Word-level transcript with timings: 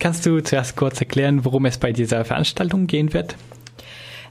Kannst 0.00 0.24
du 0.24 0.40
zuerst 0.40 0.76
kurz 0.76 0.98
erklären, 0.98 1.44
worum 1.44 1.66
es 1.66 1.76
bei 1.76 1.92
dieser 1.92 2.24
Veranstaltung 2.24 2.86
gehen 2.86 3.12
wird? 3.12 3.36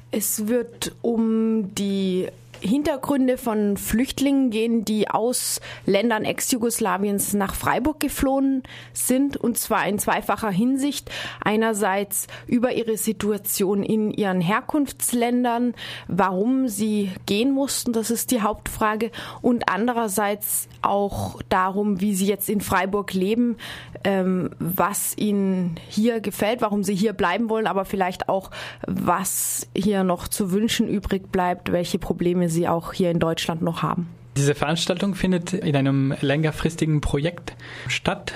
Es 0.10 0.48
wird 0.48 0.94
um 1.04 1.76
die 1.76 2.28
Hintergründe 2.62 3.38
von 3.38 3.78
Flüchtlingen 3.78 4.50
gehen, 4.50 4.86
die 4.86 5.10
aus 5.10 5.62
Ländern 5.86 6.26
Ex-Jugoslawiens 6.26 7.34
nach 7.34 7.54
Freiburg 7.56 8.00
geflohen 8.00 8.64
sind, 8.94 9.38
und 9.38 9.58
zwar 9.58 9.88
in 9.88 10.00
zweifacher 10.00 10.52
Hinsicht. 10.52 11.10
Einerseits 11.44 12.28
über 12.48 12.74
ihre 12.74 12.98
Situation 12.98 13.84
in 13.84 14.12
ihren 14.12 14.42
Herkunftsländern, 14.42 15.74
warum 16.08 16.68
sie 16.68 17.12
gehen 17.26 17.52
mussten, 17.52 17.94
das 17.94 18.12
ist 18.12 18.32
die 18.32 18.42
Hauptfrage, 18.42 19.12
und 19.42 19.70
andererseits 19.70 20.68
auch 20.82 21.42
darum, 21.50 22.02
wie 22.02 22.14
sie 22.14 22.28
jetzt 22.28 22.50
in 22.50 22.62
Freiburg 22.62 23.14
leben, 23.14 23.58
ähm, 24.04 24.52
was 24.60 25.18
ihnen 25.18 25.76
hier 25.88 26.20
gefällt, 26.20 26.62
warum 26.62 26.84
sie 26.84 26.96
hier 26.96 27.14
bleiben 27.14 27.50
wollen, 27.50 27.68
aber 27.68 27.86
vielleicht 27.86 28.30
auch, 28.30 28.52
was 28.86 29.68
hier 29.76 30.04
noch 30.04 30.28
zu 30.28 30.52
wünschen 30.52 30.88
übrig 30.88 31.32
bleibt, 31.32 31.72
welche 31.72 32.00
Probleme 32.00 32.49
sie 32.50 32.68
auch 32.68 32.94
hier 32.94 33.12
in 33.12 33.20
Deutschland 33.20 33.62
noch 33.62 33.82
haben. 33.82 34.10
Diese 34.38 34.56
Veranstaltung 34.56 35.16
findet 35.16 35.54
in 35.54 35.76
einem 35.76 36.14
längerfristigen 36.22 37.02
Projekt 37.02 37.56
statt. 37.88 38.34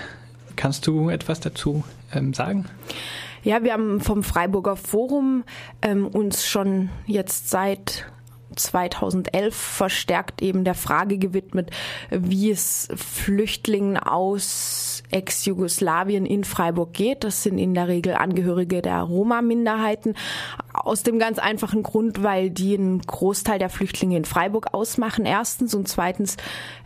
Kannst 0.55 0.86
du 0.88 1.09
etwas 1.09 1.39
dazu 1.39 1.84
ähm, 2.13 2.34
sagen? 2.34 2.66
Ja, 3.44 3.63
wir 3.63 3.73
haben 3.73 3.99
vom 3.99 4.23
Freiburger 4.23 4.76
Forum 4.76 5.44
ähm, 5.81 6.08
uns 6.08 6.45
schon 6.45 6.89
jetzt 7.05 7.49
seit 7.49 8.05
2011 8.55 9.55
verstärkt 9.55 10.41
eben 10.41 10.64
der 10.64 10.75
Frage 10.75 11.17
gewidmet, 11.17 11.72
wie 12.09 12.52
es 12.52 12.88
Flüchtlingen 12.95 13.98
aus 13.98 14.93
Ex-Jugoslawien 15.13 16.26
in 16.26 16.44
Freiburg 16.44 16.94
geht. 16.94 17.23
Das 17.23 17.44
sind 17.44 17.58
in 17.58 17.73
der 17.73 17.88
Regel 17.88 18.16
Angehörige 18.16 18.81
der 18.81 19.02
Roma-Minderheiten. 19.02 20.16
Aus 20.73 21.03
dem 21.03 21.20
ganz 21.20 21.39
einfachen 21.39 21.83
Grund, 21.83 22.23
weil 22.23 22.50
die 22.50 22.75
einen 22.75 23.02
Großteil 23.02 23.59
der 23.59 23.70
Flüchtlinge 23.70 24.17
in 24.17 24.25
Freiburg 24.25 24.73
ausmachen, 24.73 25.25
erstens. 25.25 25.73
Und 25.73 25.88
zweitens, 25.88 26.38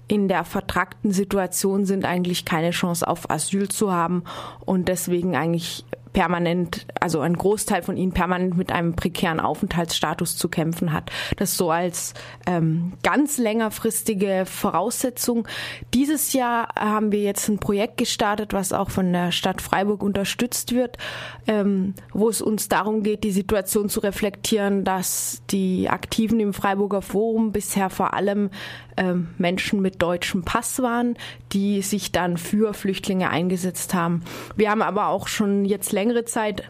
in 0.07 0.27
der 0.27 0.45
vertragten 0.45 1.11
Situation 1.11 1.85
sind 1.85 2.05
eigentlich 2.05 2.45
keine 2.45 2.71
Chance 2.71 3.07
auf 3.07 3.29
Asyl 3.29 3.67
zu 3.69 3.91
haben 3.91 4.23
und 4.65 4.87
deswegen 4.87 5.35
eigentlich 5.35 5.85
permanent, 6.17 6.87
also 6.99 7.19
ein 7.19 7.35
Großteil 7.35 7.83
von 7.83 7.95
ihnen 7.95 8.11
permanent 8.11 8.57
mit 8.57 8.71
einem 8.71 8.95
prekären 8.95 9.39
Aufenthaltsstatus 9.39 10.35
zu 10.35 10.49
kämpfen 10.49 10.91
hat. 10.91 11.11
Das 11.35 11.57
so 11.57 11.69
als 11.69 12.15
ähm, 12.47 12.93
ganz 13.03 13.37
längerfristige 13.37 14.45
Voraussetzung. 14.47 15.47
Dieses 15.93 16.33
Jahr 16.33 16.69
haben 16.75 17.11
wir 17.11 17.21
jetzt 17.21 17.47
ein 17.49 17.59
Projekt 17.59 17.97
gestartet, 17.97 18.51
was 18.51 18.73
auch 18.73 18.89
von 18.89 19.13
der 19.13 19.31
Stadt 19.31 19.61
Freiburg 19.61 20.01
unterstützt 20.01 20.73
wird, 20.73 20.97
ähm, 21.45 21.93
wo 22.13 22.29
es 22.29 22.41
uns 22.41 22.67
darum 22.67 23.03
geht, 23.03 23.23
die 23.23 23.31
Situation 23.31 23.87
zu 23.87 23.99
reflektieren, 23.99 24.83
dass 24.83 25.43
die 25.51 25.87
Aktiven 25.87 26.39
im 26.39 26.53
Freiburger 26.53 27.03
Forum 27.03 27.51
bisher 27.51 27.91
vor 27.91 28.15
allem 28.15 28.49
ähm, 28.97 29.27
Menschen 29.37 29.81
mit 29.81 29.96
deutschem 30.01 30.43
Pass 30.43 30.81
waren, 30.81 31.17
die 31.53 31.81
sich 31.81 32.11
dann 32.11 32.37
für 32.37 32.73
Flüchtlinge 32.73 33.29
eingesetzt 33.29 33.93
haben. 33.93 34.23
Wir 34.55 34.69
haben 34.71 34.81
aber 34.81 35.07
auch 35.07 35.27
schon 35.27 35.65
jetzt 35.65 35.91
längere 35.91 36.25
Zeit 36.25 36.63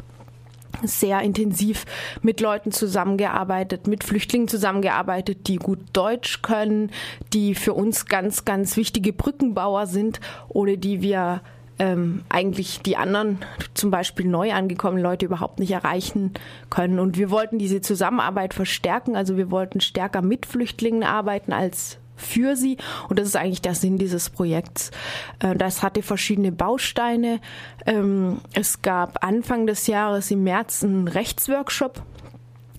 sehr 0.83 1.21
intensiv 1.21 1.85
mit 2.21 2.39
Leuten 2.39 2.71
zusammengearbeitet, 2.71 3.87
mit 3.87 4.03
Flüchtlingen 4.03 4.47
zusammengearbeitet, 4.47 5.47
die 5.47 5.57
gut 5.57 5.79
Deutsch 5.93 6.41
können, 6.41 6.91
die 7.33 7.55
für 7.55 7.73
uns 7.73 8.05
ganz, 8.05 8.45
ganz 8.45 8.77
wichtige 8.77 9.13
Brückenbauer 9.13 9.87
sind, 9.87 10.19
ohne 10.49 10.77
die 10.77 11.01
wir 11.01 11.41
ähm, 11.79 12.23
eigentlich 12.29 12.81
die 12.81 12.97
anderen, 12.97 13.39
zum 13.73 13.91
Beispiel 13.91 14.27
neu 14.27 14.53
angekommenen 14.53 15.03
Leute 15.03 15.25
überhaupt 15.25 15.59
nicht 15.59 15.71
erreichen 15.71 16.33
können. 16.69 16.99
Und 16.99 17.17
wir 17.17 17.29
wollten 17.29 17.59
diese 17.59 17.81
Zusammenarbeit 17.81 18.53
verstärken. 18.53 19.15
Also 19.15 19.37
wir 19.37 19.51
wollten 19.51 19.79
stärker 19.81 20.21
mit 20.21 20.45
Flüchtlingen 20.45 21.03
arbeiten 21.03 21.53
als 21.53 21.97
für 22.17 22.55
sie. 22.55 22.77
Und 23.07 23.19
das 23.19 23.29
ist 23.29 23.35
eigentlich 23.35 23.61
der 23.61 23.75
Sinn 23.75 23.97
dieses 23.97 24.29
Projekts. 24.29 24.91
Äh, 25.39 25.55
das 25.55 25.83
hatte 25.83 26.01
verschiedene 26.01 26.51
Bausteine. 26.51 27.39
Ähm, 27.85 28.39
es 28.53 28.81
gab 28.81 29.23
Anfang 29.23 29.67
des 29.67 29.87
Jahres 29.87 30.29
im 30.31 30.43
März 30.43 30.83
einen 30.83 31.07
Rechtsworkshop, 31.07 32.01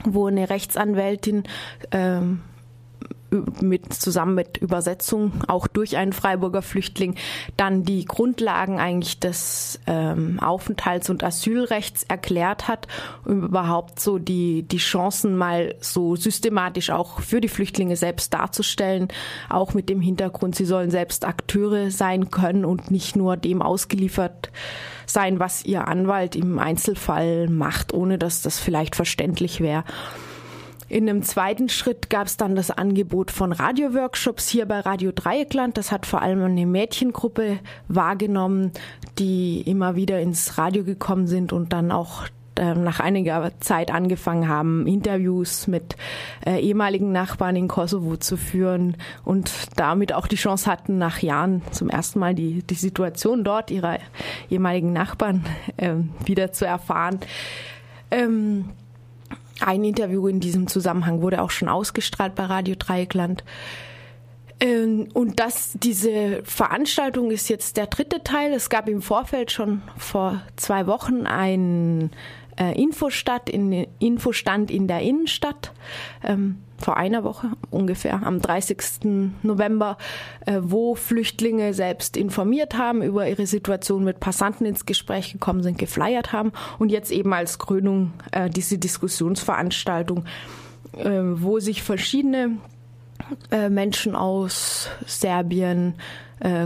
wo 0.04 0.26
eine 0.26 0.50
Rechtsanwältin 0.50 1.44
ähm, 1.92 2.42
mit, 3.30 3.92
zusammen 3.92 4.34
mit 4.34 4.56
Übersetzung 4.58 5.32
auch 5.46 5.66
durch 5.66 5.96
einen 5.96 6.12
Freiburger 6.12 6.62
Flüchtling 6.62 7.14
dann 7.56 7.84
die 7.84 8.04
Grundlagen 8.04 8.78
eigentlich 8.78 9.20
des 9.20 9.80
ähm, 9.86 10.38
Aufenthalts- 10.40 11.10
und 11.10 11.22
Asylrechts 11.22 12.04
erklärt 12.04 12.68
hat, 12.68 12.88
um 13.24 13.44
überhaupt 13.44 14.00
so 14.00 14.18
die, 14.18 14.62
die 14.62 14.78
Chancen 14.78 15.36
mal 15.36 15.74
so 15.80 16.16
systematisch 16.16 16.90
auch 16.90 17.20
für 17.20 17.40
die 17.40 17.48
Flüchtlinge 17.48 17.96
selbst 17.96 18.32
darzustellen, 18.32 19.08
auch 19.48 19.74
mit 19.74 19.88
dem 19.88 20.00
Hintergrund, 20.00 20.54
sie 20.54 20.64
sollen 20.64 20.90
selbst 20.90 21.24
Akteure 21.24 21.90
sein 21.90 22.30
können 22.30 22.64
und 22.64 22.90
nicht 22.90 23.16
nur 23.16 23.36
dem 23.36 23.62
ausgeliefert 23.62 24.50
sein, 25.06 25.38
was 25.38 25.64
ihr 25.64 25.88
Anwalt 25.88 26.36
im 26.36 26.58
Einzelfall 26.58 27.48
macht, 27.48 27.92
ohne 27.92 28.18
dass 28.18 28.42
das 28.42 28.58
vielleicht 28.58 28.96
verständlich 28.96 29.60
wäre. 29.60 29.84
In 30.88 31.08
einem 31.08 31.22
zweiten 31.22 31.68
Schritt 31.68 32.08
gab 32.08 32.28
es 32.28 32.38
dann 32.38 32.56
das 32.56 32.70
Angebot 32.70 33.30
von 33.30 33.52
Radioworkshops 33.52 34.48
hier 34.48 34.66
bei 34.66 34.80
Radio 34.80 35.12
Dreieckland. 35.14 35.76
Das 35.76 35.92
hat 35.92 36.06
vor 36.06 36.22
allem 36.22 36.42
eine 36.42 36.64
Mädchengruppe 36.64 37.58
wahrgenommen, 37.88 38.72
die 39.18 39.60
immer 39.60 39.96
wieder 39.96 40.20
ins 40.20 40.56
Radio 40.56 40.84
gekommen 40.84 41.26
sind 41.26 41.52
und 41.52 41.74
dann 41.74 41.92
auch 41.92 42.24
ähm, 42.56 42.84
nach 42.84 43.00
einiger 43.00 43.52
Zeit 43.60 43.92
angefangen 43.92 44.48
haben, 44.48 44.86
Interviews 44.86 45.66
mit 45.66 45.96
äh, 46.46 46.58
ehemaligen 46.58 47.12
Nachbarn 47.12 47.54
in 47.54 47.68
Kosovo 47.68 48.16
zu 48.16 48.38
führen 48.38 48.96
und 49.24 49.52
damit 49.76 50.14
auch 50.14 50.26
die 50.26 50.36
Chance 50.36 50.70
hatten, 50.70 50.96
nach 50.96 51.20
Jahren 51.20 51.62
zum 51.70 51.90
ersten 51.90 52.18
Mal 52.18 52.34
die, 52.34 52.62
die 52.62 52.74
Situation 52.74 53.44
dort 53.44 53.70
ihrer 53.70 53.98
ehemaligen 54.50 54.94
Nachbarn 54.94 55.44
äh, 55.76 55.94
wieder 56.24 56.52
zu 56.52 56.66
erfahren. 56.66 57.20
Ähm, 58.10 58.70
ein 59.60 59.84
Interview 59.84 60.26
in 60.28 60.40
diesem 60.40 60.66
Zusammenhang 60.66 61.22
wurde 61.22 61.42
auch 61.42 61.50
schon 61.50 61.68
ausgestrahlt 61.68 62.34
bei 62.34 62.44
Radio 62.44 62.74
Dreieckland. 62.78 63.44
Ähm, 64.60 65.08
und 65.14 65.38
das, 65.40 65.72
diese 65.74 66.42
Veranstaltung 66.44 67.30
ist 67.30 67.48
jetzt 67.48 67.76
der 67.76 67.86
dritte 67.86 68.22
Teil. 68.22 68.52
Es 68.52 68.70
gab 68.70 68.88
im 68.88 69.02
Vorfeld 69.02 69.52
schon 69.52 69.82
vor 69.96 70.42
zwei 70.56 70.86
Wochen 70.86 71.26
ein 71.26 72.10
äh, 72.58 72.80
Infostand 72.80 73.50
in 73.50 74.88
der 74.88 75.00
Innenstadt. 75.00 75.72
Ähm, 76.24 76.58
vor 76.78 76.96
einer 76.96 77.24
Woche 77.24 77.48
ungefähr, 77.70 78.22
am 78.24 78.40
30. 78.40 79.32
November, 79.42 79.98
äh, 80.46 80.58
wo 80.60 80.94
Flüchtlinge 80.94 81.74
selbst 81.74 82.16
informiert 82.16 82.78
haben 82.78 83.02
über 83.02 83.28
ihre 83.28 83.46
Situation, 83.46 84.04
mit 84.04 84.20
Passanten 84.20 84.64
ins 84.64 84.86
Gespräch 84.86 85.32
gekommen 85.32 85.62
sind, 85.62 85.78
gefleiert 85.78 86.32
haben 86.32 86.52
und 86.78 86.90
jetzt 86.90 87.10
eben 87.10 87.32
als 87.34 87.58
Krönung 87.58 88.12
äh, 88.30 88.48
diese 88.48 88.78
Diskussionsveranstaltung, 88.78 90.24
äh, 90.96 91.20
wo 91.22 91.58
sich 91.58 91.82
verschiedene 91.82 92.58
Menschen 93.50 94.14
aus 94.14 94.88
Serbien, 95.04 95.94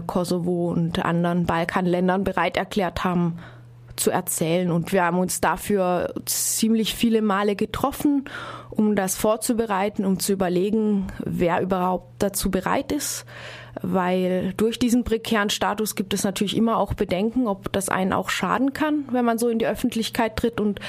Kosovo 0.06 0.70
und 0.70 1.02
anderen 1.04 1.46
Balkanländern 1.46 2.24
bereit 2.24 2.56
erklärt 2.56 3.04
haben, 3.04 3.38
zu 4.02 4.10
erzählen. 4.10 4.70
Und 4.70 4.92
wir 4.92 5.04
haben 5.04 5.18
uns 5.18 5.40
dafür 5.40 6.12
ziemlich 6.26 6.94
viele 6.94 7.22
Male 7.22 7.56
getroffen, 7.56 8.24
um 8.70 8.96
das 8.96 9.16
vorzubereiten, 9.16 10.04
um 10.04 10.18
zu 10.18 10.32
überlegen, 10.32 11.06
wer 11.24 11.60
überhaupt 11.60 12.22
dazu 12.22 12.50
bereit 12.50 12.90
ist. 12.90 13.24
Weil 13.80 14.52
durch 14.56 14.78
diesen 14.78 15.04
prekären 15.04 15.50
Status 15.50 15.94
gibt 15.94 16.12
es 16.12 16.24
natürlich 16.24 16.56
immer 16.56 16.76
auch 16.76 16.94
Bedenken, 16.94 17.46
ob 17.46 17.72
das 17.72 17.88
einen 17.88 18.12
auch 18.12 18.28
schaden 18.28 18.72
kann, 18.72 19.04
wenn 19.10 19.24
man 19.24 19.38
so 19.38 19.48
in 19.48 19.58
die 19.58 19.66
Öffentlichkeit 19.66 20.36
tritt. 20.36 20.60
Und 20.60 20.80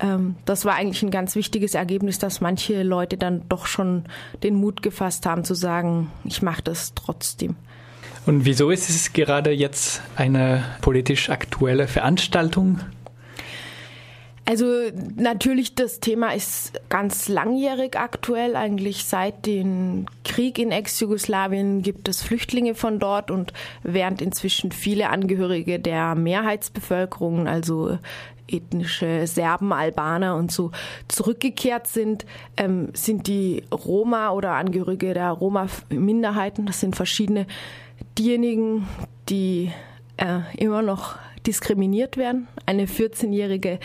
ähm, 0.00 0.36
das 0.44 0.64
war 0.64 0.74
eigentlich 0.74 1.02
ein 1.02 1.10
ganz 1.10 1.36
wichtiges 1.36 1.74
Ergebnis, 1.74 2.18
dass 2.18 2.40
manche 2.40 2.82
Leute 2.82 3.16
dann 3.16 3.42
doch 3.48 3.66
schon 3.66 4.04
den 4.42 4.56
Mut 4.56 4.82
gefasst 4.82 5.26
haben 5.26 5.44
zu 5.44 5.54
sagen, 5.54 6.10
ich 6.24 6.42
mache 6.42 6.62
das 6.62 6.94
trotzdem. 6.94 7.56
Und 8.26 8.44
wieso 8.44 8.70
ist 8.70 8.90
es 8.90 9.12
gerade 9.12 9.52
jetzt 9.52 10.02
eine 10.16 10.64
politisch 10.80 11.30
aktuelle 11.30 11.86
Veranstaltung? 11.86 12.80
Also 14.48 14.66
natürlich, 15.16 15.74
das 15.74 15.98
Thema 15.98 16.32
ist 16.32 16.80
ganz 16.88 17.28
langjährig 17.28 17.98
aktuell. 17.98 18.54
Eigentlich 18.54 19.04
seit 19.04 19.44
dem 19.44 20.06
Krieg 20.24 20.60
in 20.60 20.70
Ex-Jugoslawien 20.70 21.82
gibt 21.82 22.08
es 22.08 22.22
Flüchtlinge 22.22 22.76
von 22.76 23.00
dort 23.00 23.32
und 23.32 23.52
während 23.82 24.22
inzwischen 24.22 24.70
viele 24.70 25.10
Angehörige 25.10 25.80
der 25.80 26.14
Mehrheitsbevölkerung, 26.14 27.48
also 27.48 27.98
ethnische 28.48 29.26
Serben, 29.26 29.72
Albaner 29.72 30.36
und 30.36 30.52
so 30.52 30.70
zurückgekehrt 31.08 31.88
sind, 31.88 32.24
ähm, 32.56 32.90
sind 32.92 33.26
die 33.26 33.64
Roma 33.72 34.30
oder 34.30 34.52
Angehörige 34.52 35.12
der 35.12 35.30
Roma-Minderheiten, 35.30 36.66
das 36.66 36.78
sind 36.78 36.94
verschiedene 36.94 37.48
diejenigen, 38.16 38.86
die 39.28 39.72
äh, 40.18 40.40
immer 40.56 40.82
noch 40.82 41.16
diskriminiert 41.46 42.16
werden. 42.16 42.46
Eine 42.64 42.86
14-jährige 42.86 43.80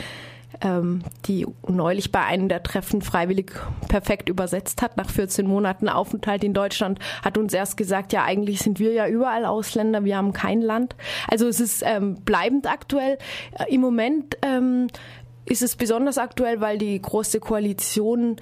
ähm, 0.62 1.04
die 1.26 1.48
neulich 1.68 2.12
bei 2.12 2.24
einem 2.24 2.50
der 2.50 2.64
Treffen 2.64 3.02
freiwillig 3.02 3.52
perfekt 3.88 4.30
übersetzt 4.30 4.82
hat, 4.82 4.98
nach 4.98 5.10
14 5.10 5.48
Monaten 5.48 5.90
Aufenthalt 5.90 6.44
in 6.44 6.54
Deutschland, 6.54 7.00
hat 7.24 7.38
uns 7.38 7.54
erst 7.54 7.78
gesagt, 7.78 8.14
ja, 8.14 8.24
eigentlich 8.24 8.60
sind 8.60 8.80
wir 8.80 8.94
ja 8.94 9.08
überall 9.08 9.46
Ausländer, 9.46 10.04
wir 10.04 10.18
haben 10.18 10.34
kein 10.34 10.62
Land. 10.62 10.96
Also 11.28 11.48
es 11.48 11.60
ist 11.60 11.84
ähm, 11.86 12.16
bleibend 12.26 12.72
aktuell. 12.72 13.18
Äh, 13.58 13.74
Im 13.74 13.82
Moment 13.82 14.38
ähm, 14.42 14.88
ist 15.46 15.62
es 15.62 15.76
besonders 15.76 16.18
aktuell, 16.18 16.62
weil 16.62 16.78
die 16.78 17.02
große 17.02 17.40
Koalition 17.40 18.38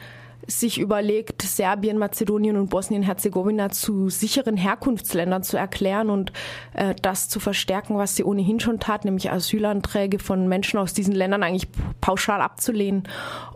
sich 0.47 0.79
überlegt, 0.79 1.41
Serbien, 1.41 1.97
Mazedonien 1.97 2.57
und 2.57 2.69
Bosnien-Herzegowina 2.69 3.69
zu 3.69 4.09
sicheren 4.09 4.57
Herkunftsländern 4.57 5.43
zu 5.43 5.57
erklären 5.57 6.09
und 6.09 6.31
äh, 6.73 6.95
das 7.01 7.29
zu 7.29 7.39
verstärken, 7.39 7.97
was 7.97 8.15
sie 8.15 8.23
ohnehin 8.23 8.59
schon 8.59 8.79
tat, 8.79 9.05
nämlich 9.05 9.31
Asylanträge 9.31 10.19
von 10.19 10.47
Menschen 10.47 10.79
aus 10.79 10.93
diesen 10.93 11.13
Ländern 11.13 11.43
eigentlich 11.43 11.67
pauschal 12.01 12.41
abzulehnen. 12.41 13.03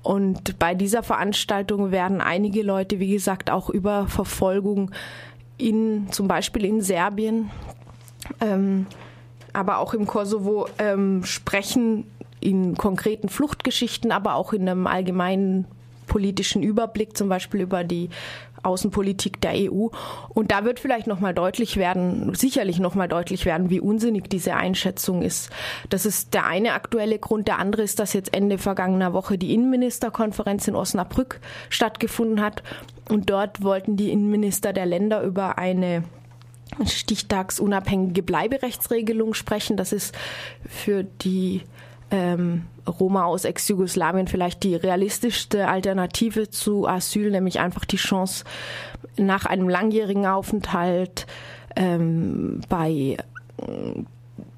Und 0.03 0.59
bei 0.59 0.75
dieser 0.75 1.03
Veranstaltung 1.03 1.91
werden 1.91 2.21
einige 2.21 2.61
Leute, 2.63 2.99
wie 2.99 3.11
gesagt, 3.11 3.49
auch 3.49 3.69
über 3.69 4.07
Verfolgung 4.07 4.91
in 5.57 6.07
zum 6.11 6.27
Beispiel 6.27 6.65
in 6.65 6.81
Serbien, 6.81 7.49
ähm, 8.41 8.85
aber 9.53 9.77
auch 9.77 9.93
im 9.93 10.05
Kosovo 10.05 10.67
ähm, 10.79 11.23
sprechen 11.23 12.05
in 12.39 12.75
konkreten 12.75 13.29
Fluchtgeschichten, 13.29 14.11
aber 14.11 14.35
auch 14.35 14.51
in 14.51 14.67
einem 14.67 14.87
allgemeinen 14.87 15.65
politischen 16.13 16.61
Überblick, 16.61 17.17
zum 17.17 17.27
Beispiel 17.27 17.61
über 17.61 17.83
die 17.83 18.09
Außenpolitik 18.61 19.41
der 19.41 19.53
EU. 19.55 19.87
Und 20.29 20.51
da 20.51 20.63
wird 20.63 20.79
vielleicht 20.79 21.07
nochmal 21.07 21.33
deutlich 21.33 21.77
werden, 21.77 22.35
sicherlich 22.35 22.77
nochmal 22.77 23.07
deutlich 23.07 23.45
werden, 23.45 23.71
wie 23.71 23.79
unsinnig 23.79 24.29
diese 24.29 24.53
Einschätzung 24.53 25.23
ist. 25.23 25.49
Das 25.89 26.05
ist 26.05 26.35
der 26.35 26.45
eine 26.45 26.73
aktuelle 26.73 27.17
Grund. 27.17 27.47
Der 27.47 27.57
andere 27.57 27.81
ist, 27.81 27.97
dass 27.97 28.13
jetzt 28.13 28.31
Ende 28.31 28.59
vergangener 28.59 29.11
Woche 29.13 29.39
die 29.39 29.55
Innenministerkonferenz 29.55 30.67
in 30.67 30.75
Osnabrück 30.75 31.39
stattgefunden 31.71 32.39
hat. 32.39 32.61
Und 33.09 33.31
dort 33.31 33.63
wollten 33.63 33.97
die 33.97 34.11
Innenminister 34.11 34.71
der 34.71 34.85
Länder 34.85 35.23
über 35.23 35.57
eine 35.57 36.03
stichtagsunabhängige 36.85 38.21
Bleiberechtsregelung 38.21 39.33
sprechen. 39.33 39.77
Das 39.77 39.91
ist 39.91 40.13
für 40.69 41.03
die 41.03 41.63
ähm, 42.13 42.67
Roma 42.87 43.23
aus 43.23 43.43
Ex-Jugoslawien 43.43 44.27
vielleicht 44.27 44.61
die 44.61 44.75
realistischste 44.75 45.67
Alternative 45.67 46.49
zu 46.49 46.87
Asyl, 46.87 47.31
nämlich 47.31 47.59
einfach 47.59 47.85
die 47.85 47.97
Chance, 47.97 48.45
nach 49.17 49.47
einem 49.47 49.67
langjährigen 49.67 50.27
Aufenthalt 50.27 51.25
ähm, 51.75 52.61
bei 52.69 53.17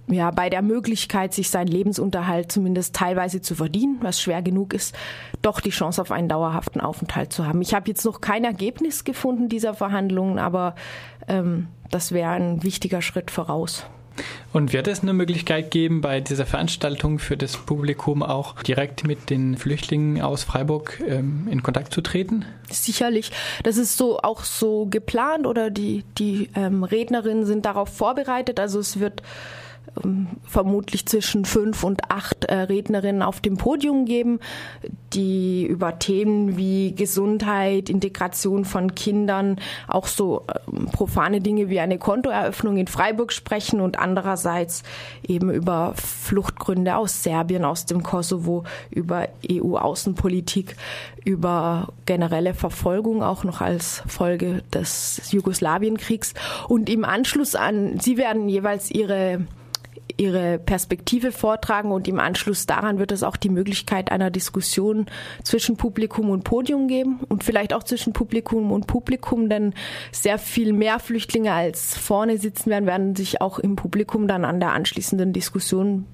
ja, 0.07 0.31
bei 0.31 0.49
der 0.49 0.61
Möglichkeit, 0.61 1.33
sich 1.33 1.49
seinen 1.49 1.67
Lebensunterhalt 1.67 2.51
zumindest 2.51 2.93
teilweise 2.95 3.41
zu 3.41 3.55
verdienen, 3.55 3.97
was 4.01 4.21
schwer 4.21 4.41
genug 4.41 4.73
ist, 4.73 4.95
doch 5.41 5.61
die 5.61 5.71
Chance 5.71 6.01
auf 6.01 6.11
einen 6.11 6.29
dauerhaften 6.29 6.79
Aufenthalt 6.79 7.33
zu 7.33 7.47
haben. 7.47 7.61
Ich 7.61 7.73
habe 7.73 7.87
jetzt 7.87 8.05
noch 8.05 8.21
kein 8.21 8.43
Ergebnis 8.43 9.03
gefunden 9.03 9.49
dieser 9.49 9.73
Verhandlungen, 9.73 10.37
aber 10.37 10.75
ähm, 11.27 11.69
das 11.89 12.11
wäre 12.11 12.31
ein 12.31 12.63
wichtiger 12.63 13.01
Schritt 13.01 13.31
voraus. 13.31 13.85
Und 14.53 14.71
wird 14.71 14.87
es 14.87 15.01
eine 15.01 15.13
Möglichkeit 15.13 15.71
geben, 15.71 16.01
bei 16.01 16.21
dieser 16.21 16.45
Veranstaltung 16.45 17.19
für 17.19 17.35
das 17.35 17.57
Publikum 17.57 18.23
auch 18.23 18.61
direkt 18.63 19.05
mit 19.05 19.29
den 19.29 19.57
Flüchtlingen 19.57 20.21
aus 20.21 20.43
Freiburg 20.43 21.01
ähm, 21.05 21.47
in 21.49 21.61
Kontakt 21.61 21.93
zu 21.93 22.01
treten? 22.01 22.45
Sicherlich. 22.71 23.31
Das 23.63 23.77
ist 23.77 23.97
so 23.97 24.19
auch 24.19 24.43
so 24.43 24.85
geplant 24.85 25.45
oder 25.45 25.69
die, 25.69 26.03
die 26.17 26.49
ähm, 26.55 26.83
Rednerinnen 26.83 27.45
sind 27.45 27.65
darauf 27.65 27.89
vorbereitet. 27.89 28.59
Also 28.59 28.79
es 28.79 28.99
wird 28.99 29.21
vermutlich 30.45 31.05
zwischen 31.05 31.45
fünf 31.45 31.83
und 31.83 32.11
acht 32.11 32.45
äh, 32.45 32.55
Rednerinnen 32.55 33.21
auf 33.21 33.39
dem 33.39 33.57
Podium 33.57 34.05
geben, 34.05 34.39
die 35.13 35.65
über 35.65 35.99
Themen 35.99 36.57
wie 36.57 36.93
Gesundheit, 36.93 37.89
Integration 37.89 38.65
von 38.65 38.93
Kindern, 38.95 39.57
auch 39.87 40.07
so 40.07 40.45
ähm, 40.67 40.87
profane 40.87 41.39
Dinge 41.39 41.69
wie 41.69 41.79
eine 41.79 41.97
Kontoeröffnung 41.97 42.77
in 42.77 42.87
Freiburg 42.87 43.31
sprechen 43.31 43.79
und 43.79 43.97
andererseits 43.97 44.83
eben 45.25 45.49
über 45.49 45.93
Fluchtgründe 45.95 46.97
aus 46.97 47.23
Serbien, 47.23 47.63
aus 47.63 47.85
dem 47.85 48.03
Kosovo, 48.03 48.63
über 48.89 49.29
EU-Außenpolitik, 49.49 50.75
über 51.23 51.87
generelle 52.05 52.53
Verfolgung 52.53 53.23
auch 53.23 53.43
noch 53.43 53.61
als 53.61 54.03
Folge 54.07 54.63
des 54.73 55.31
Jugoslawienkriegs. 55.31 56.33
Und 56.67 56.89
im 56.89 57.05
Anschluss 57.05 57.55
an, 57.55 57.99
sie 57.99 58.17
werden 58.17 58.49
jeweils 58.49 58.91
ihre 58.91 59.45
ihre 60.17 60.59
Perspektive 60.59 61.31
vortragen 61.31 61.91
und 61.91 62.07
im 62.07 62.19
Anschluss 62.19 62.65
daran 62.65 62.99
wird 62.99 63.11
es 63.11 63.23
auch 63.23 63.35
die 63.35 63.49
Möglichkeit 63.49 64.11
einer 64.11 64.31
Diskussion 64.31 65.07
zwischen 65.43 65.77
Publikum 65.77 66.29
und 66.29 66.43
Podium 66.43 66.87
geben 66.87 67.19
und 67.27 67.43
vielleicht 67.43 67.73
auch 67.73 67.83
zwischen 67.83 68.13
Publikum 68.13 68.71
und 68.71 68.87
Publikum, 68.87 69.49
denn 69.49 69.73
sehr 70.11 70.37
viel 70.37 70.73
mehr 70.73 70.99
Flüchtlinge 70.99 71.51
als 71.51 71.97
vorne 71.97 72.37
sitzen 72.37 72.69
werden, 72.69 72.85
werden 72.85 73.15
sich 73.15 73.41
auch 73.41 73.59
im 73.59 73.75
Publikum 73.75 74.27
dann 74.27 74.45
an 74.45 74.59
der 74.59 74.73
anschließenden 74.73 75.33
Diskussion 75.33 76.05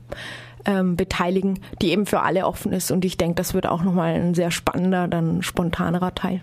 ähm, 0.65 0.95
beteiligen, 0.95 1.59
die 1.81 1.91
eben 1.91 2.05
für 2.05 2.21
alle 2.21 2.45
offen 2.45 2.71
ist. 2.71 2.91
Und 2.91 3.05
ich 3.05 3.17
denke, 3.17 3.35
das 3.35 3.53
wird 3.53 3.67
auch 3.67 3.83
nochmal 3.83 4.13
ein 4.13 4.33
sehr 4.33 4.51
spannender, 4.51 5.07
dann 5.07 5.41
spontanerer 5.41 6.15
Teil. 6.15 6.39